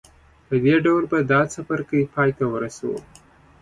[0.47, 2.97] په دې ډول به دا څپرکی پای ته ورسوو.